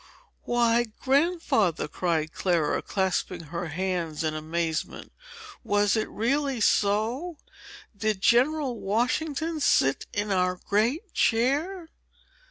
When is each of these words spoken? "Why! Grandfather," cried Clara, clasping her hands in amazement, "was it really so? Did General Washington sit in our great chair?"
"Why! 0.45 0.85
Grandfather," 0.99 1.87
cried 1.87 2.33
Clara, 2.33 2.81
clasping 2.81 3.41
her 3.51 3.67
hands 3.67 4.23
in 4.23 4.33
amazement, 4.33 5.11
"was 5.63 5.95
it 5.95 6.09
really 6.09 6.59
so? 6.59 7.37
Did 7.95 8.19
General 8.19 8.79
Washington 8.79 9.59
sit 9.59 10.07
in 10.11 10.31
our 10.31 10.55
great 10.55 11.13
chair?" 11.13 11.89